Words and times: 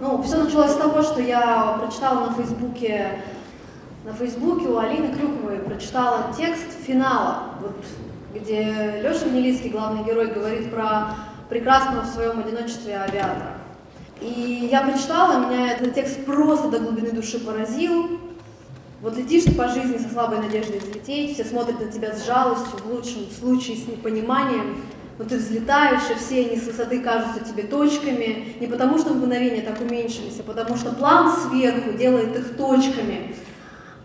Ну, 0.00 0.22
все 0.22 0.42
началось 0.42 0.70
с 0.70 0.76
того, 0.76 1.02
что 1.02 1.20
я 1.20 1.76
прочитала 1.78 2.28
на 2.28 2.32
Фейсбуке, 2.32 3.22
на 4.06 4.14
Фейсбуке 4.14 4.66
у 4.68 4.78
Алины 4.78 5.12
Крюковой 5.12 5.58
прочитала 5.58 6.32
текст 6.34 6.72
финала, 6.86 7.50
вот, 7.60 7.76
где 8.34 9.02
Леша 9.02 9.26
Милицкий, 9.26 9.68
главный 9.68 10.02
герой, 10.02 10.28
говорит 10.28 10.70
про 10.70 11.16
прекрасного 11.50 12.04
в 12.04 12.06
своем 12.06 12.38
одиночестве 12.40 12.96
авиатора. 12.96 13.58
И 14.22 14.70
я 14.72 14.80
прочитала, 14.80 15.38
меня 15.46 15.72
этот 15.72 15.94
текст 15.94 16.24
просто 16.24 16.70
до 16.70 16.78
глубины 16.78 17.10
души 17.10 17.38
поразил. 17.38 18.18
Вот 19.02 19.18
летишь 19.18 19.44
ты 19.44 19.52
по 19.52 19.68
жизни 19.68 19.98
со 19.98 20.08
слабой 20.08 20.38
надеждой 20.38 20.78
взлететь, 20.78 21.34
все 21.34 21.44
смотрят 21.44 21.78
на 21.78 21.92
тебя 21.92 22.14
с 22.14 22.24
жалостью, 22.24 22.78
в 22.78 22.90
лучшем 22.90 23.26
случае 23.38 23.76
с 23.76 23.86
непониманием, 23.86 24.78
но 25.20 25.26
ты 25.26 25.36
взлетаешь, 25.36 26.10
и 26.10 26.14
все 26.14 26.46
они 26.46 26.56
с 26.56 26.64
высоты 26.64 27.00
кажутся 27.00 27.44
тебе 27.44 27.64
точками, 27.64 28.54
не 28.58 28.66
потому 28.66 28.96
что 28.96 29.12
мгновения 29.12 29.60
так 29.60 29.78
уменьшились, 29.78 30.40
а 30.40 30.42
потому 30.42 30.78
что 30.78 30.92
план 30.92 31.30
сверху 31.30 31.92
делает 31.92 32.34
их 32.34 32.56
точками. 32.56 33.34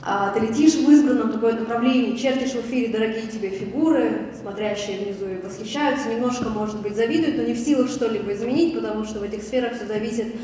А 0.03 0.31
ты 0.31 0.41
летишь 0.41 0.73
в 0.73 0.91
избранном 0.91 1.31
такое 1.31 1.53
направлении, 1.53 2.17
чертишь 2.17 2.51
в 2.51 2.67
эфире 2.67 2.91
дорогие 2.91 3.27
тебе 3.27 3.49
фигуры, 3.49 4.33
смотрящие 4.37 5.05
внизу 5.05 5.25
и 5.25 5.41
восхищаются, 5.41 6.09
немножко, 6.09 6.49
может 6.49 6.81
быть, 6.81 6.97
завидуют, 6.97 7.37
но 7.37 7.43
не 7.43 7.53
в 7.53 7.59
силах 7.59 7.89
что-либо 7.89 8.33
изменить, 8.33 8.75
потому 8.75 9.05
что 9.05 9.19
в 9.19 9.23
этих 9.23 9.41
сферах 9.41 9.77
все 9.77 9.85
зависит 9.85 10.35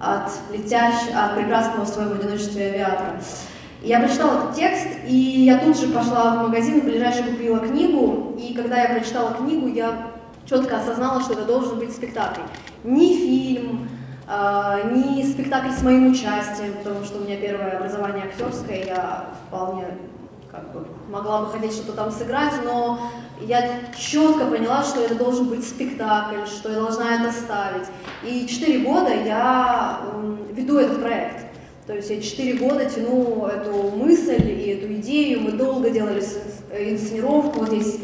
от 0.00 0.30
летящего, 0.50 1.26
от 1.26 1.36
прекрасного 1.36 1.84
в 1.84 1.88
своем 1.88 2.12
одиночестве 2.12 2.68
авиатора. 2.68 3.20
Я 3.82 4.00
прочитала 4.00 4.38
этот 4.38 4.54
текст, 4.54 4.88
и 5.06 5.14
я 5.14 5.58
тут 5.58 5.78
же 5.78 5.88
пошла 5.88 6.36
в 6.36 6.48
магазин, 6.48 6.80
ближайший 6.80 7.24
купила 7.24 7.58
книгу, 7.58 8.34
и 8.38 8.54
когда 8.54 8.82
я 8.82 8.94
прочитала 8.94 9.34
книгу, 9.34 9.68
я 9.68 10.12
четко 10.48 10.78
осознала, 10.78 11.20
что 11.20 11.34
это 11.34 11.44
должен 11.44 11.78
быть 11.78 11.92
спектакль. 11.92 12.40
Не 12.84 13.16
фильм, 13.16 13.88
э, 14.28 14.90
не 14.92 15.24
спектакль 15.24 15.70
с 15.70 15.82
моим 15.82 16.10
участием, 16.10 16.74
потому 16.82 17.04
что 17.04 17.18
у 17.18 17.24
меня 17.24 17.36
первое 17.36 17.76
образование 17.76 18.24
актерское, 18.24 18.84
я 18.84 19.26
вполне 19.46 19.84
как 20.50 20.72
бы 20.72 20.86
могла 21.10 21.42
бы 21.42 21.50
хотеть 21.50 21.72
что-то 21.72 21.92
там 21.92 22.10
сыграть, 22.10 22.54
но 22.64 22.98
я 23.40 23.80
четко 23.96 24.46
поняла, 24.46 24.82
что 24.82 25.02
это 25.02 25.14
должен 25.14 25.48
быть 25.48 25.66
спектакль, 25.66 26.46
что 26.46 26.70
я 26.70 26.80
должна 26.80 27.16
это 27.16 27.32
ставить. 27.32 27.86
И 28.24 28.46
четыре 28.46 28.78
года 28.78 29.12
я 29.12 30.00
веду 30.52 30.78
этот 30.78 31.02
проект. 31.02 31.45
То 31.86 31.94
есть 31.94 32.10
я 32.10 32.20
четыре 32.20 32.54
года 32.54 32.84
тяну 32.84 33.46
эту 33.46 33.96
мысль 33.96 34.42
и 34.42 34.70
эту 34.70 34.92
идею. 34.94 35.42
Мы 35.42 35.52
долго 35.52 35.88
делали 35.90 36.20
инсценировку. 36.20 37.60
Вот 37.60 37.68
здесь 37.68 38.00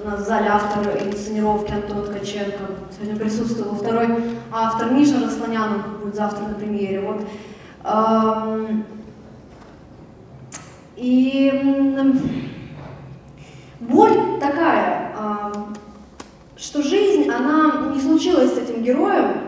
у 0.00 0.08
нас 0.08 0.20
в 0.20 0.24
зале 0.24 0.46
автор 0.50 0.86
инсценировки 1.04 1.72
Антон 1.72 2.04
Ткаченко. 2.04 2.64
Сегодня 2.96 3.18
присутствовал 3.18 3.74
второй 3.74 4.08
автор 4.52 4.92
Миша 4.92 5.20
Росланян, 5.20 5.82
будет 6.00 6.14
завтра 6.14 6.46
на 6.46 6.54
премьере. 6.54 7.00
Вот. 7.00 7.26
И 10.96 11.52
боль 13.80 14.38
такая, 14.40 15.12
что 16.56 16.82
жизнь, 16.82 17.28
она 17.28 17.90
не 17.92 18.00
случилась 18.00 18.54
с 18.54 18.58
этим 18.58 18.84
героем, 18.84 19.38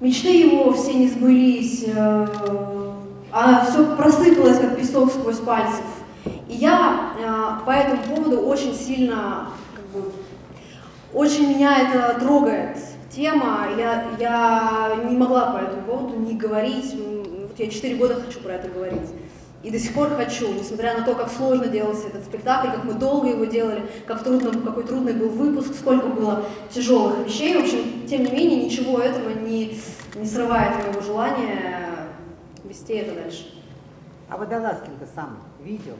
Мечты 0.00 0.28
его 0.28 0.72
все 0.72 0.94
не 0.94 1.08
сбылись, 1.08 1.84
э, 1.88 2.26
а 3.32 3.64
все 3.64 3.96
просыпалось, 3.96 4.60
как 4.60 4.76
песок 4.76 5.10
сквозь 5.10 5.38
пальцев. 5.38 5.84
И 6.48 6.54
я 6.54 7.14
э, 7.18 7.66
по 7.66 7.70
этому 7.72 8.02
поводу 8.04 8.42
очень 8.42 8.74
сильно, 8.74 9.48
как 9.74 9.84
бы, 9.86 10.12
очень 11.12 11.48
меня 11.48 11.78
это 11.78 12.20
трогает 12.20 12.78
тема. 13.10 13.66
Я, 13.76 14.06
я 14.20 14.94
не 15.10 15.16
могла 15.16 15.46
по 15.50 15.58
этому 15.58 15.82
поводу 15.82 16.20
не 16.20 16.34
говорить. 16.34 16.94
Вот 16.94 17.58
я 17.58 17.68
четыре 17.68 17.96
года 17.96 18.22
хочу 18.24 18.38
про 18.38 18.54
это 18.54 18.68
говорить. 18.68 19.10
И 19.64 19.70
до 19.70 19.78
сих 19.80 19.92
пор 19.92 20.10
хочу, 20.10 20.52
несмотря 20.54 20.96
на 20.96 21.04
то, 21.04 21.14
как 21.14 21.28
сложно 21.30 21.66
делался 21.66 22.06
этот 22.06 22.24
спектакль, 22.24 22.68
как 22.68 22.84
мы 22.84 22.94
долго 22.94 23.28
его 23.30 23.44
делали, 23.44 23.82
как 24.06 24.22
трудно, 24.22 24.52
какой 24.52 24.84
трудный 24.84 25.14
был 25.14 25.30
выпуск, 25.30 25.74
сколько 25.74 26.06
было 26.06 26.44
тяжелых 26.72 27.26
вещей. 27.26 27.54
В 27.54 27.62
общем, 27.62 28.06
тем 28.08 28.22
не 28.22 28.30
менее, 28.30 28.64
ничего 28.64 29.00
этого 29.00 29.30
не, 29.30 29.76
не 30.14 30.26
срывает 30.26 30.76
моего 30.76 31.00
желания 31.00 32.08
вести 32.64 32.94
это 32.94 33.14
дальше. 33.14 33.54
А 34.28 34.36
Водолазкин-то 34.36 35.06
сам 35.14 35.38
видел? 35.60 35.94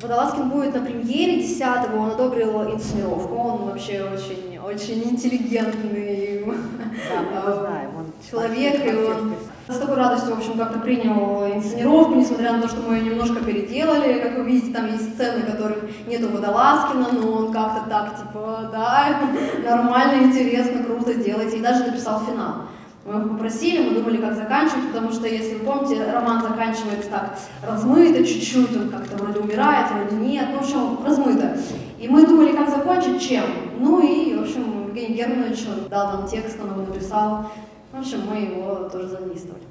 Водолазкин 0.00 0.50
будет 0.50 0.74
на 0.74 0.84
премьере 0.84 1.42
10-го, 1.42 1.98
он 1.98 2.10
одобрил 2.10 2.74
инсценировку, 2.74 3.34
он 3.34 3.64
вообще 3.66 4.02
очень, 4.02 4.58
очень 4.58 5.04
интеллигентный 5.04 6.44
да, 6.44 7.90
он 7.96 8.12
человек, 8.30 8.84
и 8.84 8.94
он 8.94 9.34
с 9.66 9.78
такой 9.78 9.96
радостью, 9.96 10.34
в 10.34 10.38
общем, 10.38 10.58
как-то 10.58 10.80
принял 10.80 11.46
инсценировку, 11.46 12.14
несмотря 12.16 12.52
на 12.52 12.62
то, 12.62 12.68
что 12.68 12.82
мы 12.82 12.96
ее 12.96 13.10
немножко 13.10 13.42
переделали. 13.42 14.20
Как 14.20 14.36
вы 14.36 14.44
видите, 14.44 14.74
там 14.74 14.86
есть 14.92 15.14
сцены, 15.14 15.42
которых 15.42 15.78
нету 16.06 16.28
Водолазкина, 16.28 17.12
но 17.12 17.32
он 17.32 17.52
как-то 17.52 17.88
так, 17.88 18.18
типа, 18.18 18.68
да, 18.70 19.20
нормально, 19.64 20.24
интересно, 20.24 20.84
круто 20.84 21.14
делайте. 21.14 21.58
И 21.58 21.62
даже 21.62 21.84
написал 21.84 22.20
финал. 22.26 22.54
Мы 23.04 23.20
его 23.20 23.28
попросили, 23.30 23.86
мы 23.86 23.96
думали, 23.96 24.16
как 24.16 24.34
заканчивать, 24.34 24.88
потому 24.88 25.12
что, 25.12 25.28
если 25.28 25.56
вы 25.56 25.64
помните, 25.66 26.10
роман 26.10 26.40
заканчивается 26.40 27.10
так 27.10 27.38
размыто 27.62 28.24
чуть-чуть, 28.24 28.74
он 28.74 28.88
как-то 28.88 29.16
вроде 29.16 29.40
умирает, 29.40 29.88
вроде 29.90 30.16
нет, 30.16 30.48
ну, 30.52 30.58
в 30.58 30.62
общем, 30.62 31.04
размыто. 31.04 31.58
И 31.98 32.08
мы 32.08 32.26
думали, 32.26 32.52
как 32.52 32.70
закончить, 32.70 33.20
чем. 33.20 33.44
Ну 33.78 34.00
и, 34.00 34.34
в 34.34 34.42
общем, 34.42 34.86
Евгений 34.88 35.16
Германович 35.16 35.66
он 35.68 35.88
дал 35.88 36.12
нам 36.12 36.28
текст, 36.28 36.58
он 36.62 36.70
его 36.70 36.92
написал. 36.92 37.50
В 37.92 37.98
общем, 37.98 38.22
мы 38.28 38.36
его 38.36 38.88
тоже 38.88 39.08
задействовали. 39.08 39.62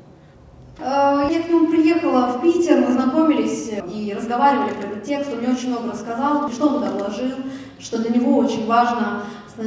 Э, 0.80 1.28
я 1.32 1.42
к 1.42 1.50
нему 1.50 1.68
приехала 1.68 2.28
в 2.28 2.42
Питер, 2.42 2.82
мы 2.82 2.92
знакомились 2.92 3.72
и 3.92 4.14
разговаривали 4.16 4.74
про 4.74 4.88
этот 4.90 5.04
текст. 5.04 5.32
Он 5.32 5.40
мне 5.40 5.50
очень 5.50 5.70
много 5.70 5.92
рассказал, 5.92 6.50
что 6.52 6.68
он 6.68 6.74
туда 6.76 6.92
вложил, 6.92 7.32
что 7.80 7.98
для 7.98 8.12
него 8.12 8.38
очень 8.38 8.68
важно, 8.68 9.24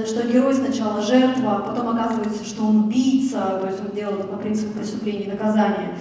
что 0.06 0.26
герой 0.26 0.54
сначала 0.54 1.00
жертва, 1.00 1.56
а 1.56 1.60
потом 1.60 1.88
оказывается, 1.90 2.44
что 2.44 2.64
он 2.64 2.84
убийца, 2.84 3.58
то 3.60 3.66
есть 3.66 3.80
он 3.80 3.94
делал 3.94 4.16
по 4.24 4.36
принципу 4.36 4.78
преступления 4.78 5.24
и 5.24 5.30
наказания. 5.30 5.96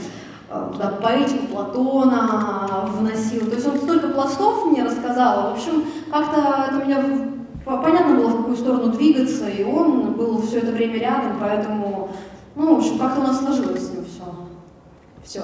Э, 0.49 0.69
туда 0.71 0.93
поэтику 1.01 1.47
Платона 1.47 2.89
вносил. 2.97 3.47
То 3.47 3.55
есть 3.55 3.67
он 3.67 3.77
столько 3.77 4.09
пластов 4.09 4.65
мне 4.65 4.83
рассказал. 4.83 5.51
В 5.51 5.53
общем, 5.53 5.85
как-то 6.11 6.67
это 6.69 6.85
меня 6.85 7.03
понятно 7.65 8.15
было, 8.15 8.27
в 8.27 8.37
какую 8.37 8.57
сторону 8.57 8.91
двигаться, 8.91 9.47
и 9.49 9.63
он 9.63 10.13
был 10.13 10.41
все 10.41 10.59
это 10.59 10.71
время 10.71 10.99
рядом, 10.99 11.37
поэтому 11.39 12.09
ну, 12.55 12.75
в 12.75 12.77
общем, 12.77 12.97
как-то 12.97 13.19
у 13.19 13.23
нас 13.23 13.39
сложилось 13.39 13.85
с 13.85 13.91
ним 13.91 14.05
все. 14.05 14.23
Все. 15.25 15.43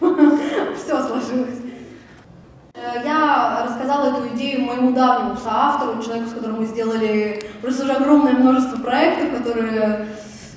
Все 0.76 1.02
сложилось. 1.02 1.59
Э, 2.80 3.02
я 3.04 3.66
рассказала 3.66 4.08
эту 4.08 4.34
идею 4.34 4.64
моему 4.64 4.92
давнему 4.92 5.36
соавтору, 5.36 6.02
человеку, 6.02 6.30
с 6.30 6.32
которым 6.32 6.60
мы 6.60 6.66
сделали 6.66 7.42
просто 7.60 7.84
уже 7.84 7.92
огромное 7.92 8.32
множество 8.32 8.78
проектов, 8.78 9.38
которые... 9.38 10.06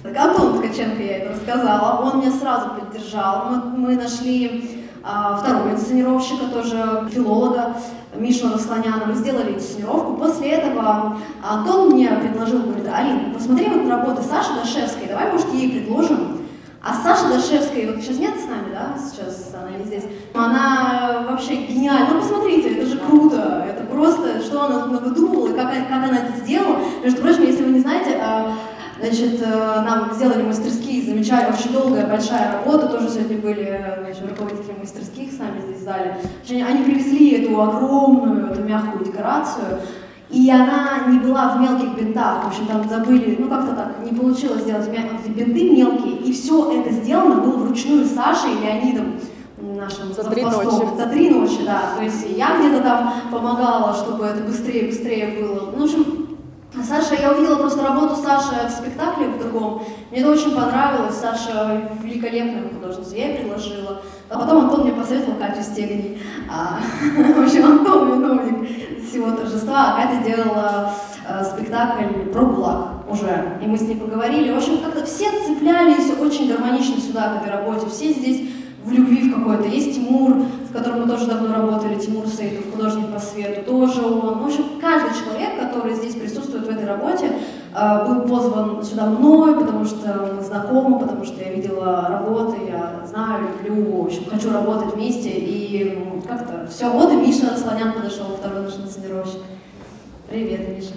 Антон 0.05 0.57
Ткаченко 0.57 1.01
я 1.01 1.19
это 1.19 1.31
рассказала, 1.31 2.01
он 2.01 2.19
меня 2.19 2.31
сразу 2.31 2.71
поддержал. 2.71 3.45
Мы, 3.49 3.77
мы 3.77 3.95
нашли 3.95 4.85
а, 5.01 5.37
второго 5.37 5.71
инсценировщика, 5.71 6.47
тоже 6.51 7.07
филолога, 7.09 7.77
Мишу 8.13 8.51
Росланяна. 8.51 9.05
Мы 9.07 9.13
сделали 9.13 9.53
инсценировку. 9.53 10.15
После 10.15 10.49
этого 10.49 11.17
Антон 11.41 11.91
мне 11.91 12.09
предложил, 12.09 12.63
говорит, 12.63 12.85
Алина, 12.93 13.33
посмотри 13.33 13.69
вот 13.69 13.85
на 13.85 13.97
работы 13.97 14.23
Саши 14.23 14.49
Дашевской, 14.55 15.07
давай, 15.07 15.31
может, 15.31 15.53
ей 15.53 15.71
предложим. 15.71 16.42
А 16.85 16.93
Саша 17.01 17.29
Дашевская, 17.29 17.87
вот 17.87 18.01
сейчас 18.01 18.17
нет 18.17 18.33
с 18.35 18.45
нами, 18.45 18.73
да, 18.73 18.97
сейчас 18.99 19.53
она 19.53 19.77
не 19.77 19.85
здесь, 19.85 20.03
она 20.33 21.25
вообще 21.29 21.55
гениальна. 21.55 22.09
Ну, 22.11 22.19
посмотрите, 22.19 22.75
это 22.75 22.85
же 22.85 22.97
круто, 22.97 23.65
это 23.65 23.85
просто, 23.85 24.41
что 24.41 24.63
она 24.65 24.87
выдумывала, 24.87 25.53
как, 25.55 25.71
как 25.71 26.03
она 26.03 26.17
это 26.17 26.37
сделала. 26.43 26.79
Между 27.01 27.21
прочим, 27.21 27.43
если 27.43 27.63
вы 27.63 27.71
не 27.71 27.79
знаете, 27.79 28.19
а, 28.21 28.53
Значит, 28.99 29.41
э, 29.41 29.81
нам 29.85 30.13
сделали 30.13 30.43
мастерские, 30.43 31.03
замечали, 31.03 31.51
очень 31.51 31.73
долгая, 31.73 32.07
большая 32.07 32.53
работа, 32.53 32.87
тоже 32.87 33.09
сегодня 33.09 33.37
были 33.37 33.83
значит, 33.99 34.29
руководители 34.29 34.75
мастерских 34.79 35.33
с 35.33 35.39
нами 35.39 35.59
здесь 35.59 35.81
в 35.81 35.83
зале. 35.83 36.17
Они 36.49 36.83
привезли 36.85 37.43
эту 37.43 37.59
огромную, 37.59 38.51
эту 38.51 38.63
мягкую 38.63 39.03
декорацию, 39.03 39.81
и 40.33 40.49
она 40.49 41.05
не 41.07 41.19
была 41.19 41.55
в 41.55 41.61
мелких 41.61 41.95
бинтах, 41.95 42.43
в 42.43 42.47
общем, 42.47 42.65
там 42.65 42.89
забыли, 42.89 43.37
ну 43.39 43.47
как-то 43.47 43.73
так, 43.73 43.95
не 44.03 44.17
получилось 44.17 44.63
сделать 44.63 44.89
бинты 45.27 45.69
мелкие, 45.71 46.17
и 46.17 46.33
все 46.33 46.79
это 46.79 46.91
сделано 46.91 47.41
было 47.41 47.57
вручную 47.57 48.05
Сашей 48.05 48.53
и 48.53 48.65
Леонидом 48.65 49.13
нашим 49.83 50.13
за 50.13 50.23
три 50.29 50.43
ночи. 50.43 50.97
За 50.97 51.05
три 51.07 51.29
ночи, 51.29 51.59
да. 51.65 51.93
То 51.97 52.03
есть 52.03 52.25
я 52.35 52.57
где-то 52.57 52.83
там 52.83 53.13
помогала, 53.31 53.93
чтобы 53.93 54.25
это 54.25 54.43
быстрее, 54.43 54.87
быстрее 54.87 55.39
было. 55.39 55.71
Ну, 55.75 55.81
в 55.81 55.83
общем, 55.83 56.22
Саша, 56.87 57.15
я 57.15 57.31
увидела 57.31 57.55
просто 57.55 57.81
работу 57.81 58.15
Саши 58.15 58.67
в 58.67 58.71
спектакле 58.71 59.27
в 59.27 59.39
другом. 59.39 59.83
Мне 60.11 60.19
это 60.19 60.31
очень 60.31 60.53
понравилось. 60.53 61.15
Саша 61.15 61.89
великолепная 62.01 62.63
художница. 62.69 63.15
Я 63.15 63.29
ей 63.29 63.37
предложила. 63.39 64.01
А 64.29 64.37
потом 64.37 64.65
Антон 64.65 64.81
мне 64.81 64.91
посоветовал 64.91 65.37
Катю 65.37 65.63
Стегни. 65.63 66.19
А, 66.51 66.79
в 67.17 67.43
общем, 67.43 67.65
Антон 67.65 68.11
виновник 68.11 68.69
всего 69.07 69.31
торжества. 69.31 69.93
А 69.93 70.01
Катя 70.01 70.23
делала 70.23 70.93
а, 71.27 71.43
спектакль 71.43 72.29
про 72.31 72.41
ГУЛАГ. 72.43 73.09
уже, 73.09 73.59
и 73.63 73.67
мы 73.67 73.77
с 73.77 73.81
ней 73.81 73.95
поговорили. 73.95 74.51
В 74.51 74.57
общем, 74.57 74.79
как-то 74.79 75.05
все 75.05 75.31
цеплялись 75.45 76.11
очень 76.19 76.49
гармонично 76.49 76.99
сюда, 76.99 77.37
к 77.37 77.41
этой 77.41 77.51
работе. 77.51 77.87
Все 77.89 78.11
здесь 78.11 78.49
в 78.83 78.91
любви 78.91 79.29
в 79.29 79.35
какой-то. 79.35 79.67
Есть 79.67 79.95
Тимур, 79.95 80.45
с 80.69 80.73
которым 80.73 81.01
мы 81.01 81.07
тоже 81.07 81.27
давно 81.27 81.53
работали, 81.53 81.99
Тимур 81.99 82.27
Сейтов, 82.27 82.71
художник 82.71 83.13
по 83.13 83.19
свету, 83.19 83.63
тоже 83.63 84.01
он. 84.01 84.39
В 84.39 84.45
общем, 84.45 84.65
каждый 84.81 85.11
человек, 85.17 85.59
который 85.59 85.93
здесь 85.95 86.15
присутствует 86.15 86.65
в 86.65 86.69
этой 86.69 86.81
работе, 86.93 87.31
э, 87.75 88.07
был 88.07 88.21
позван 88.21 88.83
сюда 88.83 89.05
мной, 89.07 89.59
потому 89.59 89.85
что 89.85 90.31
мы 90.35 90.43
знакомы, 90.43 90.99
потому 90.99 91.23
что 91.23 91.43
я 91.43 91.53
видела 91.53 92.07
работы, 92.09 92.57
я 92.67 93.05
знаю, 93.07 93.47
люблю, 93.63 94.01
в 94.01 94.05
общем, 94.05 94.25
хочу 94.29 94.51
работать 94.51 94.93
вместе. 94.93 95.29
И 95.29 96.21
как-то 96.27 96.67
все. 96.69 96.89
Вот 96.89 97.11
и 97.11 97.15
Миша 97.15 97.57
Слонян 97.57 97.93
подошел, 97.93 98.37
второй 98.37 98.63
наш 98.63 98.75
инсценировщик. 98.75 99.41
Привет, 100.29 100.69
Миша. 100.69 100.93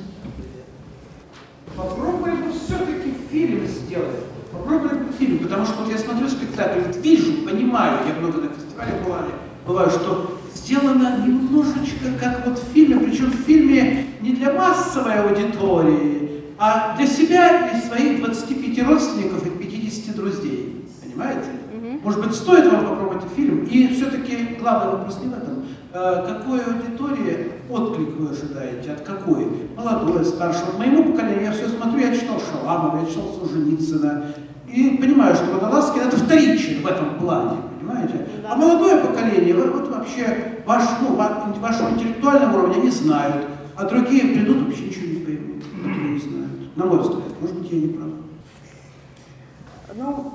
Попробуем 1.76 2.52
все-таки 2.52 3.14
фильм 3.30 3.66
сделать. 3.66 4.24
Попробуем 4.52 5.12
фильм, 5.18 5.38
потому 5.40 5.66
что 5.66 5.82
вот 5.82 5.92
я 5.92 5.98
смотрю 5.98 6.28
спектакль, 6.28 6.80
вижу, 7.02 7.44
понимаю, 7.44 7.98
я 8.08 8.14
много 8.18 8.40
на 8.40 8.48
фестивале 8.48 8.92
бывали, 9.04 9.30
бываю, 9.66 9.90
что 9.90 10.38
сделано 10.54 11.22
немножечко 11.26 12.12
как 12.18 12.46
вот 12.46 12.58
в 12.58 12.72
фильме, 12.72 12.98
причем 12.98 13.30
в 13.30 13.44
фильме 13.44 14.05
не 14.20 14.32
для 14.32 14.52
массовой 14.52 15.20
аудитории, 15.20 16.44
а 16.58 16.96
для 16.96 17.06
себя 17.06 17.70
и 17.70 17.80
своих 17.86 18.20
25 18.20 18.86
родственников 18.86 19.46
и 19.46 19.50
50 19.50 20.16
друзей. 20.16 20.86
Понимаете? 21.02 21.50
Может 22.02 22.24
быть, 22.24 22.34
стоит 22.34 22.70
вам 22.70 22.86
попробовать 22.86 23.24
фильм? 23.34 23.64
И 23.64 23.88
все-таки 23.88 24.56
главный 24.60 24.92
вопрос 24.92 25.18
не 25.22 25.28
в 25.28 25.32
этом. 25.32 25.64
А 25.92 26.26
какой 26.26 26.60
аудитории 26.60 27.52
отклик 27.70 28.16
вы 28.16 28.30
ожидаете? 28.30 28.92
От 28.92 29.00
какой? 29.00 29.46
Молодой, 29.76 30.24
старший. 30.24 30.66
Вот 30.66 30.78
моему 30.78 31.04
поколению 31.04 31.44
я 31.44 31.52
все 31.52 31.68
смотрю, 31.68 32.00
я 32.00 32.14
читал 32.14 32.40
Шаламова, 32.40 33.00
я 33.00 33.06
читал 33.06 33.34
Солженицына. 33.38 34.26
И 34.68 34.98
понимаю, 35.00 35.34
что 35.36 35.46
Водолазкин 35.46 36.02
это 36.02 36.16
вторичен 36.16 36.82
в 36.82 36.86
этом 36.86 37.18
плане, 37.18 37.56
понимаете? 37.78 38.26
А 38.48 38.56
молодое 38.56 38.96
поколение, 38.98 39.54
вот 39.54 39.88
вообще 39.88 40.60
ваш, 40.66 40.82
ну, 41.00 41.14
вашего 41.14 41.90
интеллектуального 41.90 42.58
уровня 42.58 42.82
не 42.82 42.90
знают, 42.90 43.46
а 43.76 43.84
другие 43.84 44.34
придут 44.34 44.64
вообще 44.64 44.86
ничего 44.86 45.06
не 45.06 45.24
поймут, 45.24 45.64
которые 45.64 46.10
не 46.10 46.18
знают. 46.18 46.76
На 46.76 46.86
мой 46.86 47.00
взгляд, 47.00 47.40
может 47.40 47.56
быть, 47.58 47.72
я 47.72 47.80
не 47.80 47.88
прав. 47.88 48.08
Ну, 49.94 50.32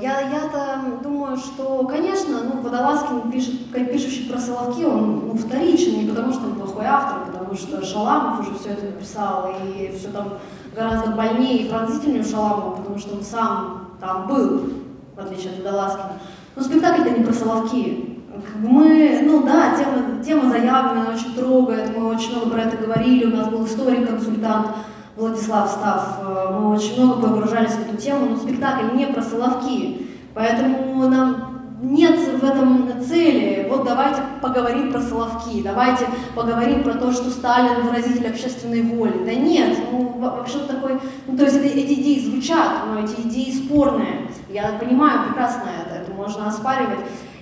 я, 0.00 0.20
я-то 0.20 1.02
думаю, 1.02 1.36
что, 1.36 1.86
конечно, 1.86 2.42
ну, 2.44 2.62
Водолазкин, 2.62 3.30
пишет, 3.30 3.72
пишущий 3.72 4.30
про 4.30 4.38
Соловки, 4.38 4.84
он 4.84 5.28
ну, 5.28 5.34
вторичен, 5.36 5.98
не 5.98 6.08
потому 6.08 6.32
что 6.32 6.46
он 6.46 6.54
плохой 6.54 6.86
автор, 6.86 7.32
потому 7.32 7.54
что 7.54 7.84
Шаламов 7.84 8.40
уже 8.40 8.58
все 8.58 8.70
это 8.70 8.86
написал, 8.86 9.52
и 9.64 9.92
все 9.96 10.08
там 10.08 10.34
гораздо 10.74 11.10
больнее 11.12 11.58
и 11.58 11.68
пронзительнее 11.68 12.22
у 12.22 12.24
Шаламова, 12.26 12.76
потому 12.76 12.98
что 12.98 13.14
он 13.14 13.22
сам 13.22 13.90
там 14.00 14.26
был, 14.28 14.72
в 15.16 15.20
отличие 15.20 15.52
от 15.52 15.58
Водолазкина. 15.58 16.12
Но 16.56 16.62
спектакль-то 16.62 17.10
не 17.10 17.24
про 17.24 17.32
Соловки. 17.32 18.09
Мы, 18.54 19.22
ну 19.24 19.42
да, 19.42 19.74
тема, 19.76 20.22
тема 20.24 20.50
заявлена, 20.50 21.02
она 21.02 21.14
очень 21.14 21.34
трогает, 21.34 21.96
мы 21.96 22.06
очень 22.06 22.30
много 22.30 22.50
про 22.50 22.62
это 22.62 22.76
говорили, 22.76 23.24
у 23.24 23.36
нас 23.36 23.48
был 23.48 23.66
историк-консультант, 23.66 24.68
Владислав 25.16 25.68
Став, 25.68 26.18
э, 26.20 26.48
мы 26.52 26.70
очень 26.70 27.02
много 27.02 27.28
погружались 27.28 27.72
в 27.72 27.80
эту 27.80 27.96
тему, 27.96 28.26
но 28.30 28.36
спектакль 28.36 28.96
не 28.96 29.06
про 29.06 29.22
Соловки, 29.22 30.06
поэтому 30.32 31.08
нам 31.08 31.60
нет 31.82 32.18
в 32.40 32.44
этом 32.44 33.02
цели, 33.02 33.66
вот 33.68 33.84
давайте 33.84 34.22
поговорим 34.40 34.92
про 34.92 35.00
Соловки, 35.00 35.62
давайте 35.62 36.06
поговорим 36.36 36.84
про 36.84 36.94
то, 36.94 37.10
что 37.10 37.30
Сталин 37.30 37.82
выразитель 37.82 38.28
общественной 38.28 38.82
воли. 38.82 39.24
Да 39.24 39.34
нет, 39.34 39.76
ну 39.90 40.18
вообще 40.18 40.58
такой, 40.60 41.00
ну 41.26 41.36
то 41.36 41.44
есть 41.44 41.56
это, 41.56 41.66
эти 41.66 41.94
идеи 41.94 42.24
звучат, 42.24 42.84
но 42.86 43.00
эти 43.00 43.20
идеи 43.22 43.50
спорные. 43.50 44.28
Я 44.48 44.78
понимаю 44.78 45.24
прекрасно 45.26 45.64
это, 45.84 46.02
это 46.02 46.12
можно 46.12 46.46
оспаривать. 46.46 47.00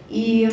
И 0.08 0.48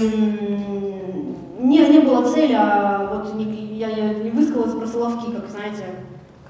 не, 1.60 1.88
не 1.90 2.00
было 2.00 2.30
цели, 2.30 2.54
а 2.58 3.10
вот 3.14 3.36
не, 3.36 3.46
я, 3.78 3.90
я 3.90 4.14
не 4.14 4.32
высказалась 4.32 4.76
про 4.76 4.88
Соловки, 4.88 5.32
как 5.32 5.50
знаете, 5.50 5.86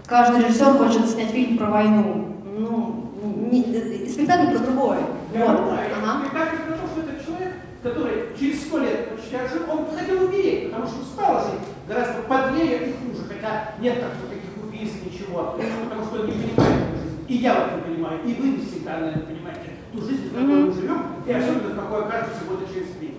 Каждый 0.08 0.44
режиссер 0.44 0.74
хочет 0.74 1.10
снять 1.10 1.32
фильм 1.32 1.58
про 1.58 1.72
войну. 1.72 2.28
Ну, 2.44 3.12
не, 3.52 3.64
спектакль 4.08 4.52
про 4.52 4.60
другое. 4.60 5.00
Я 5.34 5.46
вот. 5.48 5.58
понимаю. 5.58 5.90
Ага. 5.98 6.20
Спектакль 6.22 6.58
про 6.58 6.74
то, 6.74 6.88
что 6.88 7.02
это 7.02 7.26
человек, 7.26 7.54
который 7.82 8.38
через 8.40 8.62
сто 8.62 8.78
лет 8.78 9.10
почти 9.10 9.36
ожил, 9.36 9.62
он 9.72 9.98
хотел 9.98 10.24
умереть, 10.26 10.70
потому 10.70 10.88
что 10.88 11.02
устал 11.02 11.46
жить 11.46 11.68
гораздо 11.88 12.22
подлее 12.22 12.90
и 12.90 12.94
хуже, 12.94 13.24
хотя 13.28 13.74
нет 13.80 14.00
так, 14.00 14.12
таких 14.30 14.64
убийств, 14.64 14.98
ничего, 15.04 15.58
потому 15.58 16.06
что 16.06 16.22
он 16.22 16.26
не 16.28 16.34
понимает 16.34 16.86
жизнь. 17.02 17.26
И 17.28 17.36
я 17.38 17.54
вот 17.56 17.76
не 17.76 17.96
понимаю, 17.96 18.20
и 18.24 18.34
вы 18.34 18.48
не 18.50 18.58
всегда, 18.66 18.98
наверное, 18.98 19.24
понимаете 19.24 19.72
ту 19.96 20.06
жизнь, 20.06 20.30
в 20.30 20.34
которой 20.34 20.64
мы 20.66 20.74
живем, 20.74 21.02
и 21.26 21.32
особенно 21.32 21.70
в 21.70 21.76
какой 21.76 22.02
окажется 22.04 22.44
года 22.48 22.66
через 22.72 22.90
три. 23.00 23.16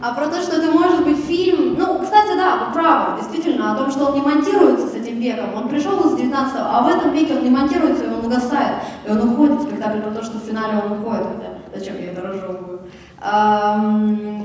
А 0.00 0.14
про 0.14 0.26
то, 0.28 0.42
что 0.42 0.56
это 0.56 0.70
может 0.70 1.04
быть 1.04 1.24
фильм, 1.24 1.76
ну, 1.78 1.98
кстати, 2.00 2.36
да, 2.36 2.64
вы 2.66 2.72
правы, 2.72 3.20
действительно, 3.20 3.72
о 3.72 3.76
том, 3.76 3.90
что 3.90 4.06
он 4.06 4.14
не 4.14 4.20
монтируется 4.20 4.88
с 4.88 4.94
этим 4.94 5.20
веком. 5.20 5.54
Он 5.54 5.68
пришел 5.68 5.98
из 6.00 6.16
19 6.16 6.54
а 6.56 6.82
в 6.82 6.88
этом 6.88 7.12
веке 7.12 7.34
он 7.36 7.44
не 7.44 7.50
монтируется, 7.50 8.04
и 8.04 8.08
он 8.08 8.24
угасает, 8.24 8.82
и 9.06 9.10
он 9.10 9.30
уходит, 9.30 9.62
спектакль 9.62 10.00
про 10.00 10.10
то, 10.10 10.22
что 10.22 10.38
в 10.38 10.42
финале 10.42 10.82
он 10.84 10.92
уходит, 10.92 11.26
хотя 11.36 11.58
зачем 11.74 11.96
я 12.00 12.12
это 12.12 12.22
разжевываю. 12.22 12.80
А, 13.20 13.76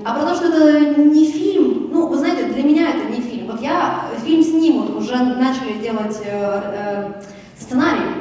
а 0.06 0.14
про 0.14 0.26
то, 0.26 0.36
что 0.36 0.48
это 0.48 1.02
не 1.02 1.26
фильм, 1.32 1.90
ну, 1.92 2.08
вы 2.08 2.18
знаете, 2.18 2.46
для 2.46 2.64
меня 2.64 2.90
это 2.92 3.10
не 3.10 3.22
фильм. 3.22 3.48
Вот 3.48 3.62
я, 3.62 4.02
фильм 4.24 4.44
снимут, 4.44 4.96
уже 4.96 5.16
начали 5.16 5.82
делать 5.82 6.22
э, 6.24 6.62
э, 6.64 7.12
сценарий, 7.60 8.17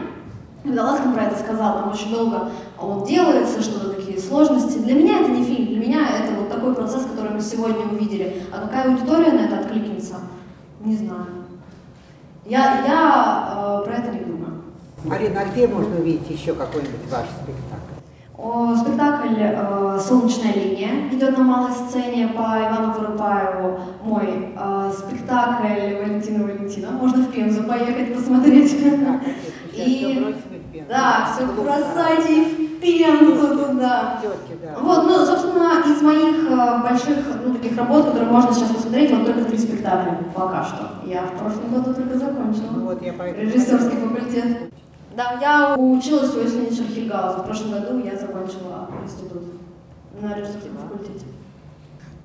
когда 0.66 0.84
Ласкин 0.84 1.12
про 1.12 1.24
это 1.24 1.38
сказал, 1.38 1.74
там 1.74 1.92
очень 1.92 2.10
долго 2.10 2.50
он 2.78 3.04
делается, 3.04 3.62
что-то 3.62 3.90
такие 3.90 4.18
сложности. 4.18 4.78
Для 4.78 4.94
меня 4.94 5.20
это 5.20 5.30
не 5.30 5.44
фильм, 5.44 5.66
для 5.66 5.78
меня 5.78 6.08
это 6.08 6.34
вот 6.34 6.50
такой 6.50 6.74
процесс, 6.74 7.04
который 7.04 7.32
мы 7.32 7.40
сегодня 7.40 7.84
увидели. 7.86 8.42
А 8.52 8.62
какая 8.62 8.90
аудитория 8.90 9.32
на 9.32 9.46
это 9.46 9.60
откликнется, 9.60 10.16
не 10.80 10.96
знаю. 10.96 11.26
Я, 12.44 12.84
я 12.86 13.80
э, 13.80 13.84
про 13.84 13.94
это 13.94 14.12
не 14.12 14.20
думаю. 14.20 14.62
Марина, 15.04 15.40
а 15.40 15.44
где 15.46 15.66
можно 15.66 15.96
увидеть 15.96 16.30
еще 16.30 16.54
какой-нибудь 16.54 17.10
ваш 17.10 17.26
спектакль? 17.26 17.96
О, 18.38 18.76
спектакль 18.76 19.34
э, 19.38 19.98
«Солнечная 20.00 20.52
линия» 20.52 21.08
идет 21.10 21.38
на 21.38 21.44
малой 21.44 21.72
сцене 21.72 22.28
по 22.28 22.42
Ивану 22.42 22.92
Вырупаеву. 22.92 23.80
Мой 24.02 24.52
э, 24.56 24.92
спектакль 24.96 25.96
Валентина 26.02 26.44
Валентина. 26.44 26.90
Можно 26.90 27.22
в 27.22 27.32
Пензу 27.32 27.64
поехать 27.64 28.14
посмотреть. 28.14 28.76
Да, 29.00 29.20
и 29.72 30.36
да, 30.88 31.28
все 31.32 31.46
бросайте 31.46 32.44
в 32.44 32.80
Пензу 32.80 33.48
туда. 33.48 34.20
Тетки, 34.22 34.58
да. 34.62 34.78
Вот, 34.81 35.05
ну, 35.06 35.24
собственно, 35.24 35.82
из 35.84 36.00
моих 36.02 36.50
э, 36.50 36.82
больших, 36.82 37.24
ну, 37.44 37.55
таких 37.55 37.76
работ, 37.76 38.06
которые 38.06 38.31
можно 38.31 38.52
сейчас 38.52 38.70
посмотреть, 38.70 39.10
вот 39.10 39.26
только 39.26 39.44
три 39.44 39.58
спектакля 39.58 40.19
пока 40.34 40.64
что. 40.64 40.90
Я 41.05 41.22
в 41.22 41.32
прошлом 41.32 41.72
году 41.72 41.94
только 41.94 42.19
закончила. 42.19 42.78
Вот, 42.81 43.02
я 43.02 43.12
поэтому... 43.12 43.46
Режиссерский 43.46 43.98
факультет. 43.98 44.72
Да, 45.16 45.38
я 45.40 45.74
училась 45.76 46.34
у 46.34 46.44
Эслини 46.44 46.74
Шерхельгауза. 46.74 47.38
В 47.38 47.46
прошлом 47.46 47.72
году 47.72 47.98
я 47.98 48.16
закончила 48.16 48.88
институт 49.02 49.43
на 50.20 50.34
режиссерском 50.34 50.76
факультете. 50.76 51.26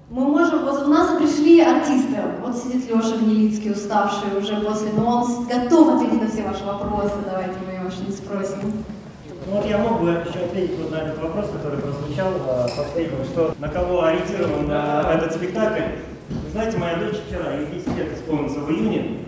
Мы 0.10 0.26
можем, 0.26 0.66
вот 0.66 0.84
у 0.84 0.88
нас 0.88 1.18
пришли 1.18 1.62
артисты, 1.62 2.18
вот 2.42 2.58
сидит 2.58 2.90
Леша 2.90 3.16
Гнилицкий, 3.16 3.72
уставший 3.72 4.38
уже 4.38 4.56
после, 4.60 4.92
но 4.92 5.22
он 5.22 5.46
готов 5.46 5.96
ответить 5.96 6.22
на 6.22 6.28
все 6.28 6.44
ваши 6.44 6.66
вопросы, 6.66 7.14
давайте 7.26 7.56
мы 7.66 7.81
что-нибудь 7.92 8.18
спросим. 8.18 8.84
Ну 9.48 9.54
вот 9.54 9.66
я 9.66 9.78
мог 9.80 10.02
бы 10.02 10.10
еще 10.10 10.46
ответить 10.46 10.78
вот 10.78 10.92
на 10.92 10.98
этот 10.98 11.20
вопрос, 11.20 11.50
который 11.50 11.80
прозвучал 11.80 12.32
э, 12.34 12.68
последним, 12.78 13.26
что 13.26 13.56
на 13.60 13.70
кого 13.70 14.04
ориентирован 14.04 14.68
э, 14.70 15.16
этот 15.16 15.34
спектакль. 15.34 15.82
Вы 16.30 16.50
знаете, 16.52 16.78
моя 16.78 16.96
дочь 16.98 17.18
вчера, 17.28 17.54
ей 17.54 17.66
10 17.68 17.98
лет 17.98 18.14
исполнится 18.14 18.60
в 18.60 18.70
июне, 18.72 19.20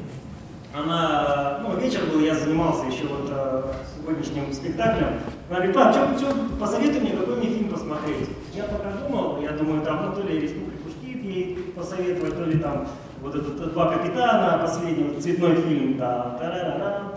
она, 0.73 1.59
ну, 1.61 1.77
вечер 1.77 2.01
был, 2.11 2.21
я 2.21 2.33
занимался 2.33 2.85
еще 2.85 3.05
вот 3.05 3.29
э, 3.29 3.73
сегодняшним 3.95 4.51
спектаклем. 4.51 5.19
Она 5.49 5.59
говорит, 5.59 5.75
пап, 5.75 5.93
что, 5.93 6.17
что, 6.17 6.35
посоветуй 6.59 7.01
мне, 7.01 7.11
какой 7.11 7.35
мне 7.37 7.49
фильм 7.49 7.69
посмотреть. 7.69 8.29
Я 8.55 8.63
пока 8.63 8.91
думал, 8.91 9.41
я 9.41 9.51
думаю, 9.51 9.81
там, 9.83 10.07
ну, 10.07 10.15
то 10.15 10.27
ли 10.27 10.39
«Республику 10.39 10.89
Шкип» 10.89 11.23
ей 11.23 11.57
посоветовать, 11.75 12.35
то 12.35 12.45
ли 12.45 12.57
там 12.57 12.87
вот 13.21 13.35
этот 13.35 13.71
«Два 13.71 13.91
капитана», 13.91 14.59
последний 14.59 15.03
вот, 15.03 15.21
цветной 15.21 15.55
фильм, 15.61 15.97
да, 15.97 16.37
та 16.39 17.13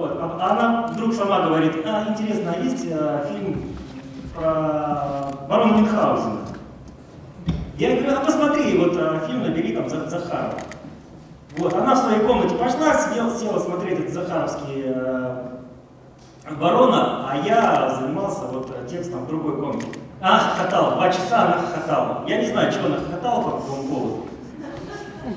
вот. 0.00 0.18
А, 0.20 0.50
она 0.50 0.86
вдруг 0.88 1.12
сама 1.12 1.42
говорит, 1.42 1.72
а, 1.84 2.06
интересно, 2.08 2.54
а 2.56 2.60
есть 2.60 2.86
а, 2.90 3.26
фильм 3.26 3.76
про 4.34 5.30
барона 5.48 5.74
Мюнхгаузена? 5.74 6.40
Я 7.76 7.96
говорю, 7.96 8.16
а 8.16 8.24
посмотри, 8.24 8.78
вот 8.78 8.96
а, 8.96 9.20
фильм 9.26 9.42
набери 9.42 9.76
там 9.76 9.88
Захарова. 9.88 10.54
Вот, 11.58 11.74
она 11.74 11.94
в 11.94 11.98
своей 11.98 12.20
комнате 12.20 12.54
пошла, 12.54 12.94
сидела, 12.94 13.36
села 13.36 13.58
смотреть 13.58 13.98
этот 13.98 14.14
захаровский 14.14 14.84
э, 14.86 15.34
барона, 16.58 17.28
а 17.28 17.36
я 17.44 17.98
занимался 18.00 18.42
вот 18.52 18.86
текстом 18.86 19.24
в 19.24 19.26
другой 19.26 19.60
комнате. 19.60 19.88
Она 20.20 20.38
хохотала, 20.38 20.94
два 20.94 21.10
часа 21.10 21.42
она 21.42 21.58
хохотала. 21.58 22.24
Я 22.28 22.40
не 22.40 22.46
знаю, 22.46 22.72
чего 22.72 22.86
она 22.86 22.98
хохотала 22.98 23.42
по 23.42 23.50
какому 23.58 23.82
поводу. 23.82 24.26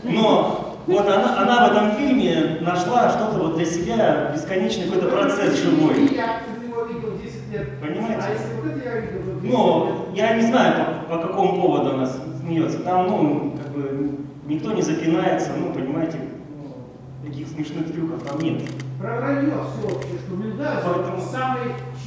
Но 0.03 0.62
Вот 0.87 1.07
она, 1.07 1.41
она 1.41 1.67
в 1.67 1.71
этом 1.71 1.91
фильме 1.95 2.57
нашла 2.61 3.09
что-то 3.09 3.37
вот 3.39 3.55
для 3.55 3.65
себя, 3.65 4.31
бесконечный 4.33 4.85
какой-то 4.85 5.07
процесс 5.07 5.57
живой. 5.61 6.07
Я 6.13 6.41
его 6.67 6.83
видел 6.83 7.13
10 7.23 7.51
лет. 7.53 7.79
Понимаете? 7.79 8.23
А 8.27 8.31
если 8.31 8.53
вот 8.61 8.65
это 8.77 8.89
я 8.89 8.95
видел, 9.01 9.21
то 9.23 9.39
10 9.41 9.53
Ну, 9.53 9.85
лет. 9.85 10.17
я 10.17 10.35
не 10.35 10.41
знаю, 10.47 10.85
по, 11.09 11.15
по 11.17 11.27
какому 11.27 11.61
поводу 11.61 11.93
она 11.95 12.07
смеется. 12.41 12.79
Там, 12.79 13.07
ну, 13.07 13.55
как 13.57 13.71
бы, 13.71 14.11
никто 14.45 14.73
не 14.73 14.81
запинается, 14.81 15.51
ну, 15.57 15.71
понимаете, 15.73 16.17
ну, 16.57 17.25
таких 17.25 17.47
смешных 17.47 17.91
трюков 17.93 18.21
там 18.23 18.39
нет. 18.41 18.61
Про 18.99 19.15
вранье 19.17 19.51
все 19.53 19.87
вообще, 19.93 20.17
что 20.25 20.35
Мюнхгаузен 20.35 20.81
Поэтому- 20.83 21.21
самый, 21.31 21.61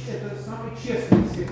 это 0.07 0.35
самый 0.43 0.71
честный 0.81 1.25
из 1.25 1.31
всех. 1.31 1.47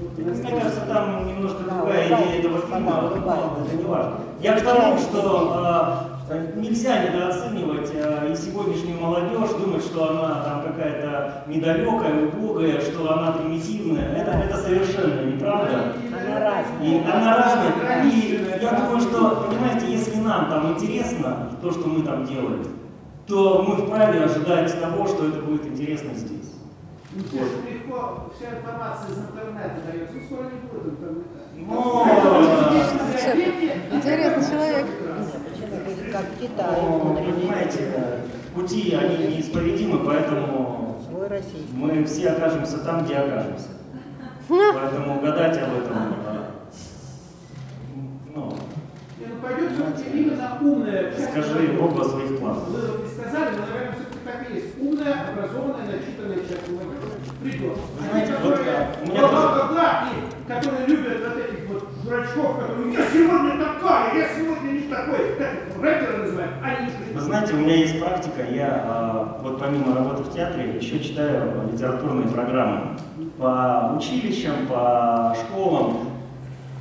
Вот 0.00 0.18
Мне 0.18 0.60
кажется, 0.60 0.80
там 0.88 1.26
немножко 1.28 1.62
другая 1.62 2.06
идея 2.06 2.40
этого 2.40 2.60
фильма, 2.62 3.02
но 3.02 3.64
это 3.64 3.76
не 3.76 3.84
важно. 3.84 4.12
Я 4.40 4.52
к 4.58 4.62
тому, 4.62 4.98
что 4.98 6.08
э, 6.12 6.15
нельзя 6.34 7.04
недооценивать 7.04 7.90
э, 7.94 8.32
и 8.32 8.36
сегодняшнюю 8.36 9.00
молодежь, 9.00 9.50
думать, 9.50 9.84
что 9.84 10.10
она 10.10 10.42
там 10.42 10.62
какая-то 10.62 11.44
недалекая, 11.46 12.26
убогая, 12.26 12.80
что 12.80 13.12
она 13.12 13.32
примитивная. 13.32 14.12
Это, 14.12 14.32
это 14.32 14.56
совершенно 14.56 15.22
неправда. 15.22 15.94
Она 16.08 16.40
разная. 16.40 16.88
И 16.88 17.04
она 17.04 17.36
разная. 17.36 18.04
И 18.04 18.58
я 18.60 18.72
думаю, 18.72 19.00
что, 19.00 19.48
понимаете, 19.48 19.86
если 19.92 20.16
нам 20.16 20.50
там 20.50 20.72
интересно 20.72 21.50
то, 21.62 21.70
что 21.70 21.86
мы 21.88 22.02
там 22.02 22.24
делаем, 22.24 22.66
то 23.26 23.64
мы 23.66 23.76
вправе 23.76 24.24
ожидать 24.24 24.80
того, 24.80 25.06
что 25.06 25.28
это 25.28 25.40
будет 25.40 25.66
интересно 25.66 26.14
здесь. 26.14 26.54
Ну, 27.12 27.22
легко, 27.22 28.30
вся 28.36 28.58
информация 28.58 29.10
из 29.10 29.18
интернета 29.18 29.80
дается, 29.86 30.14
ну, 30.14 30.20
скоро 30.26 30.44
не 30.44 30.58
будет 30.68 30.86
интернета. 30.92 31.46
Но, 31.56 32.06
Интересный 33.90 34.44
человек. 34.44 34.86
Как 36.16 36.24
в 36.24 36.40
Китае 36.40 36.80
но, 36.80 37.14
понимаете, 37.14 38.22
пути, 38.54 38.94
они 38.94 39.36
неисповедимы, 39.36 39.98
поэтому 39.98 40.98
мы 41.74 42.04
все 42.04 42.30
окажемся 42.30 42.78
там, 42.78 43.04
где 43.04 43.16
окажемся. 43.16 43.68
Поэтому 44.48 45.20
гадать 45.20 45.58
об 45.58 45.76
этом, 45.76 46.14
пойдет 49.42 49.72
все-таки 49.72 50.18
именно 50.18 50.58
умная 50.60 51.12
часть. 51.12 51.30
скажи 51.30 51.68
Богу 51.78 52.00
о 52.00 52.04
своих 52.04 52.38
планах. 52.38 52.68
Вы 52.68 52.80
вот 52.80 53.04
не 53.04 53.10
сказали, 53.10 53.56
но, 53.56 53.66
наверное, 53.66 53.94
все-таки 53.94 54.18
так 54.24 54.50
и 54.50 54.54
есть. 54.54 54.80
Умная, 54.80 55.14
образованная, 55.30 55.86
начитанная 55.86 56.38
часть 56.38 56.64
придет. 57.42 57.76
Знаете, 58.10 58.32
вот, 58.42 58.58
у 58.58 59.12
меня 59.12 59.28
тоже- 59.28 59.56
и 60.16 60.48
которые 60.48 60.86
любят 60.86 61.18
вот 61.20 61.45
дурачков, 62.06 62.58
которые 62.58 62.92
я 62.92 63.06
сегодня 63.10 63.64
такая, 63.64 64.14
я 64.14 64.28
сегодня 64.34 64.70
не 64.70 64.88
такой, 64.88 65.34
как 65.38 65.82
рэперы 65.82 66.18
называют, 66.18 66.52
они 66.62 66.86
не 66.86 67.14
Вы 67.14 67.20
знаете, 67.20 67.54
у 67.54 67.56
меня 67.56 67.74
есть 67.74 68.00
практика, 68.00 68.42
я 68.50 68.84
а, 68.86 69.40
вот 69.42 69.58
помимо 69.58 69.94
работы 69.94 70.22
в 70.22 70.32
театре 70.32 70.76
еще 70.80 71.00
читаю 71.00 71.68
литературные 71.70 72.28
программы 72.28 72.98
по 73.38 73.94
училищам, 73.96 74.66
по 74.68 75.36
школам, 75.38 76.10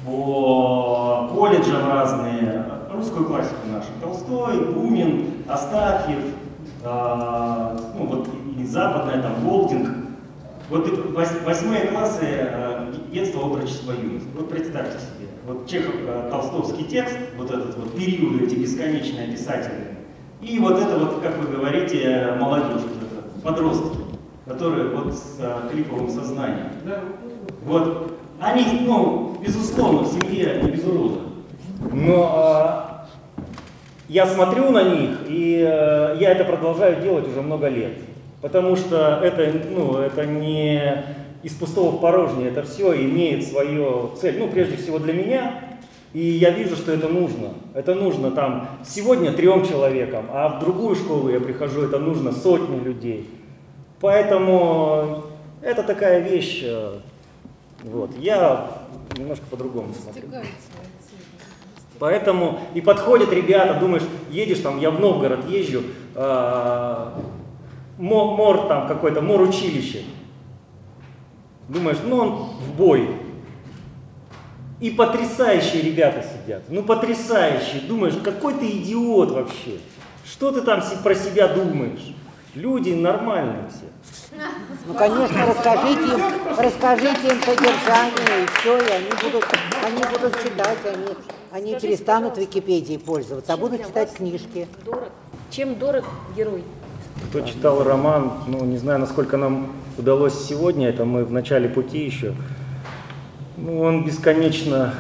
по 0.06 1.30
колледжам 1.34 1.90
разные, 1.92 2.66
русскую 2.94 3.26
классику 3.26 3.68
нашу. 3.72 3.88
Толстой, 4.02 4.74
Бунин, 4.74 5.44
Астафьев, 5.48 6.24
а, 6.84 7.76
ну 7.98 8.06
вот 8.06 8.30
и 8.58 8.66
западная, 8.66 9.22
там, 9.22 9.34
Голдинг. 9.44 9.90
Вот 10.70 10.88
восьмые 11.46 11.88
классы 11.88 12.26
детства, 13.16 13.48
отрочества, 13.48 13.94
юность. 13.94 14.28
Вот 14.36 14.50
представьте 14.50 15.00
себе, 15.00 15.30
вот 15.48 15.68
Чехов, 15.68 15.96
э, 16.06 16.28
толстовский 16.30 16.84
текст, 16.84 17.16
вот 17.38 17.50
этот 17.50 17.78
вот 17.78 17.96
период, 17.96 18.42
эти 18.42 18.56
бесконечные 18.56 19.28
писатели, 19.28 19.96
и 20.42 20.60
вот 20.60 20.78
это 20.78 20.98
вот, 20.98 21.22
как 21.22 21.38
вы 21.38 21.48
говорите, 21.48 22.34
молодежь, 22.38 22.82
вот 22.82 23.04
это, 23.04 23.42
подростки, 23.42 23.98
которые 24.46 24.90
вот 24.90 25.14
с 25.14 25.38
э, 25.40 25.70
клиповым 25.72 26.10
сознанием. 26.10 26.68
Да, 26.84 27.00
Вот 27.64 28.20
они, 28.42 28.82
ну, 28.82 29.38
безусловно, 29.42 30.02
в 30.02 30.08
семье 30.08 30.60
не 30.62 30.72
без 30.72 30.84
урода. 30.84 31.20
Но 31.94 32.30
а, 32.34 33.08
я 34.10 34.26
смотрю 34.28 34.72
на 34.72 34.84
них, 34.84 35.20
и 35.28 35.66
э, 35.66 36.18
я 36.20 36.32
это 36.32 36.44
продолжаю 36.44 37.02
делать 37.02 37.28
уже 37.30 37.42
много 37.42 37.70
лет. 37.70 37.94
Потому 38.42 38.76
что 38.76 39.22
это, 39.24 39.50
ну, 39.72 40.00
это 40.00 40.26
не 40.26 41.06
из 41.46 41.54
пустого 41.54 41.92
в 41.92 42.02
порожнее, 42.02 42.50
это 42.50 42.64
все 42.64 42.92
имеет 43.06 43.46
свою 43.46 44.10
цель. 44.20 44.40
Ну, 44.40 44.48
прежде 44.48 44.78
всего 44.78 44.98
для 44.98 45.14
меня, 45.14 45.62
и 46.12 46.20
я 46.20 46.50
вижу, 46.50 46.76
что 46.76 46.92
это 46.92 47.08
нужно. 47.08 47.50
Это 47.76 47.94
нужно 47.94 48.32
там 48.32 48.68
сегодня 48.84 49.32
трем 49.32 49.64
человекам, 49.64 50.26
а 50.32 50.50
в 50.50 50.60
другую 50.60 50.96
школу 50.96 51.30
я 51.30 51.40
прихожу, 51.40 51.84
это 51.84 52.00
нужно 52.00 52.32
сотни 52.32 52.80
людей. 52.80 53.30
Поэтому 54.02 55.22
это 55.62 55.84
такая 55.84 56.20
вещь, 56.20 56.62
э, 56.64 56.98
вот, 57.84 58.10
я 58.18 58.66
немножко 59.16 59.46
по-другому 59.52 59.94
смотрю. 59.94 60.24
Поэтому 62.00 62.60
и 62.74 62.82
подходят 62.82 63.32
ребята, 63.32 63.80
думаешь, 63.80 64.04
едешь 64.32 64.60
там, 64.62 64.80
я 64.80 64.90
в 64.90 65.00
Новгород 65.00 65.48
езжу, 65.48 65.84
э, 66.16 67.10
мо- 68.00 68.36
мор 68.36 68.68
там 68.68 68.88
какой-то, 68.88 69.22
мор 69.22 69.42
училище. 69.42 70.06
Думаешь, 71.70 71.98
ну 72.04 72.18
он 72.18 72.32
в 72.60 72.74
бой. 72.76 73.10
И 74.80 74.92
потрясающие 74.92 75.82
ребята 75.82 76.24
сидят. 76.24 76.64
Ну 76.70 76.84
потрясающие. 76.84 77.82
Думаешь, 77.82 78.16
какой 78.24 78.54
ты 78.56 78.70
идиот 78.70 79.32
вообще. 79.32 79.80
Что 80.26 80.52
ты 80.52 80.62
там 80.62 80.82
про 81.04 81.16
себя 81.16 81.48
думаешь? 81.48 82.14
Люди 82.56 82.92
нормальные 82.92 83.70
все. 83.70 83.86
Ну, 84.88 84.94
конечно, 84.94 85.46
расскажите 85.46 86.04
им, 86.04 86.22
расскажите 86.58 87.28
им 87.28 87.42
содержание, 87.42 88.44
и 88.44 88.48
все, 88.60 88.78
и 88.78 88.92
они 88.92 89.10
будут, 89.22 89.46
они 89.84 90.04
будут 90.12 90.44
читать, 90.44 90.78
они, 90.86 91.08
они 91.52 91.80
перестанут 91.80 92.38
Википедией 92.38 93.00
пользоваться, 93.00 93.54
а 93.54 93.58
будут 93.58 93.86
читать 93.86 94.14
книжки. 94.14 94.68
Дорог. 94.86 95.10
Чем 95.50 95.76
дорог 95.76 96.06
герой? 96.36 96.64
Кто 97.30 97.42
читал 97.42 97.84
роман, 97.84 98.34
ну 98.48 98.64
не 98.66 98.78
знаю, 98.78 99.00
насколько 99.00 99.38
нам 99.38 99.72
удалось 99.98 100.46
сегодня, 100.46 100.90
это 100.90 101.06
мы 101.06 101.26
в 101.26 101.32
начале 101.32 101.70
пути 101.70 102.06
еще. 102.06 102.34
Ну, 103.58 103.80
он 103.82 104.06
бесконечно 104.06 104.94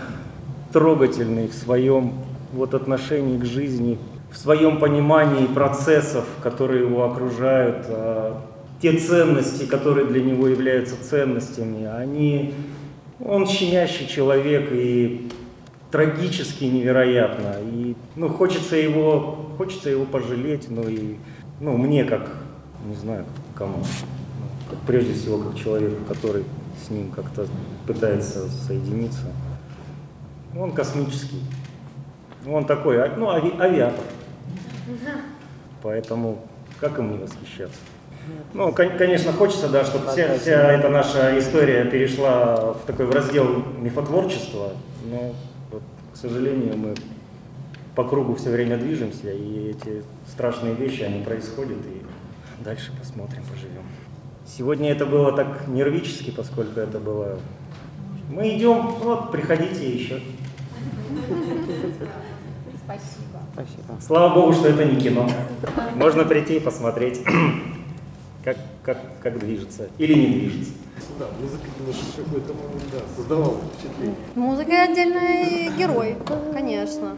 трогательный 0.71 1.47
в 1.47 1.53
своем 1.53 2.13
вот 2.53 2.73
отношении 2.73 3.37
к 3.37 3.45
жизни, 3.45 3.97
в 4.31 4.37
своем 4.37 4.79
понимании 4.79 5.45
процессов, 5.45 6.25
которые 6.41 6.83
его 6.83 7.03
окружают, 7.03 7.85
а, 7.89 8.41
те 8.81 8.93
ценности, 8.97 9.65
которые 9.65 10.05
для 10.05 10.21
него 10.21 10.47
являются 10.47 10.95
ценностями, 11.01 11.85
они, 11.85 12.53
он 13.23 13.47
щемящий 13.47 14.07
человек 14.07 14.69
и 14.71 15.29
трагически 15.91 16.65
невероятно. 16.65 17.55
И, 17.63 17.95
ну, 18.15 18.29
хочется 18.29 18.75
его, 18.75 19.49
хочется 19.57 19.89
его 19.89 20.05
пожалеть, 20.05 20.67
ну 20.69 20.87
и, 20.87 21.15
ну, 21.61 21.77
мне 21.77 22.03
как, 22.03 22.31
не 22.85 22.95
знаю, 22.95 23.25
кому, 23.55 23.83
прежде 24.88 25.13
всего 25.13 25.38
как 25.38 25.55
человеку, 25.55 26.03
который 26.05 26.43
с 26.86 26.89
ним 26.89 27.12
как-то 27.12 27.48
пытается 27.88 28.50
соединиться. 28.50 29.25
Ну, 30.53 30.62
Он 30.63 30.72
космический. 30.72 31.41
Ну, 32.45 32.53
Он 32.55 32.65
такой, 32.65 33.01
а- 33.03 33.15
ну, 33.15 33.27
ави- 33.27 33.60
авиатор. 33.60 34.03
Поэтому 35.81 36.39
как 36.79 37.00
им 37.00 37.12
не 37.12 37.17
восхищаться? 37.17 37.77
Ну, 38.53 38.72
кон- 38.74 38.98
конечно, 38.98 39.31
хочется, 39.34 39.69
да, 39.69 39.84
чтобы 39.86 40.07
вся, 40.07 40.38
вся 40.39 40.72
эта 40.72 40.89
наша 40.89 41.38
история 41.39 41.86
перешла 41.86 42.74
в 42.74 42.79
такой 42.88 43.05
в 43.05 43.12
раздел 43.12 43.63
мифотворчества, 43.79 44.72
но, 45.10 45.34
вот, 45.72 45.84
к 46.13 46.17
сожалению, 46.17 46.75
мы 46.75 46.95
по 47.95 48.03
кругу 48.03 48.34
все 48.36 48.50
время 48.50 48.77
движемся, 48.77 49.31
и 49.31 49.69
эти 49.69 50.03
страшные 50.27 50.74
вещи, 50.74 51.03
они 51.03 51.24
происходят, 51.24 51.77
и 51.77 52.63
дальше 52.63 52.91
посмотрим, 53.00 53.43
поживем. 53.43 53.75
Сегодня 54.45 54.91
это 54.91 55.05
было 55.05 55.31
так 55.31 55.67
нервически, 55.67 56.29
поскольку 56.29 56.79
это 56.79 56.99
было... 56.99 57.39
Мы 58.29 58.55
идем, 58.55 58.87
вот, 59.01 59.31
приходите 59.31 59.89
еще. 59.89 60.21
Спасибо. 62.85 63.99
Слава 63.99 64.33
Богу, 64.33 64.53
что 64.53 64.67
это 64.67 64.85
не 64.85 64.99
кино. 64.99 65.27
Можно 65.95 66.25
прийти 66.25 66.57
и 66.57 66.59
посмотреть, 66.59 67.23
как, 68.43 68.57
как, 68.83 68.97
как 69.21 69.39
движется 69.39 69.89
или 69.97 70.13
не 70.13 70.27
движется. 70.27 70.73
Да, 71.17 71.25
музыка 71.41 71.63
немножко 71.79 72.03
какой-то, 72.23 72.53
ну, 72.53 72.79
да, 72.91 72.99
создавала 73.15 73.57
впечатление. 73.57 74.15
Музыка 74.35 74.83
отдельный 74.83 75.75
герой, 75.77 76.17
конечно. 76.53 77.17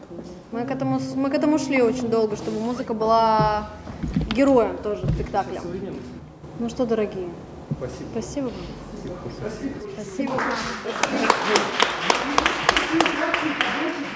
Мы 0.52 0.66
к, 0.66 0.72
этому, 0.72 1.00
мы 1.16 1.30
к 1.30 1.34
этому 1.34 1.60
шли 1.60 1.82
очень 1.82 2.08
долго, 2.08 2.36
чтобы 2.36 2.60
музыка 2.60 2.94
была 2.94 3.70
героем 4.34 4.78
тоже 4.78 5.06
спектакля. 5.08 5.62
Ну 6.60 6.70
что, 6.70 6.88
дорогие, 6.88 7.30
Спасибо. 7.78 8.52
спасибо 9.96 10.32
вам. 10.32 10.34
Спасибо. 13.76 14.08